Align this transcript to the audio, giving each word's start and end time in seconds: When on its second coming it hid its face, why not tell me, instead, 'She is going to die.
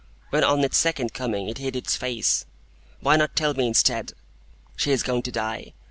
When 0.31 0.43
on 0.43 0.63
its 0.63 0.79
second 0.79 1.13
coming 1.13 1.47
it 1.47 1.59
hid 1.59 1.75
its 1.75 1.95
face, 1.95 2.45
why 3.01 3.17
not 3.17 3.35
tell 3.35 3.53
me, 3.53 3.67
instead, 3.67 4.13
'She 4.75 4.91
is 4.91 5.03
going 5.03 5.21
to 5.21 5.31
die. 5.31 5.73